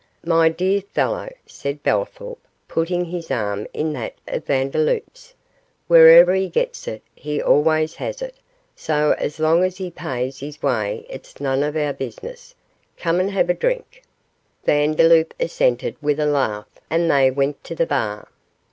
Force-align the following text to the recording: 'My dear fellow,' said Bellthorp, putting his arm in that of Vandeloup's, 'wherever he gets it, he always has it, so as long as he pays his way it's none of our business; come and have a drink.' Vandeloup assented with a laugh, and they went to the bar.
'My 0.25 0.49
dear 0.49 0.81
fellow,' 0.81 1.31
said 1.45 1.83
Bellthorp, 1.83 2.39
putting 2.67 3.05
his 3.05 3.29
arm 3.29 3.67
in 3.71 3.93
that 3.93 4.15
of 4.27 4.45
Vandeloup's, 4.47 5.35
'wherever 5.87 6.33
he 6.33 6.49
gets 6.49 6.87
it, 6.87 7.03
he 7.13 7.39
always 7.39 7.93
has 7.97 8.19
it, 8.23 8.33
so 8.75 9.13
as 9.19 9.39
long 9.39 9.63
as 9.63 9.77
he 9.77 9.91
pays 9.91 10.39
his 10.39 10.59
way 10.63 11.05
it's 11.07 11.39
none 11.39 11.61
of 11.61 11.77
our 11.77 11.93
business; 11.93 12.55
come 12.97 13.19
and 13.19 13.29
have 13.29 13.51
a 13.51 13.53
drink.' 13.53 14.01
Vandeloup 14.65 15.35
assented 15.39 15.95
with 16.01 16.19
a 16.19 16.25
laugh, 16.25 16.65
and 16.89 17.11
they 17.11 17.29
went 17.29 17.63
to 17.63 17.75
the 17.75 17.85
bar. 17.85 18.27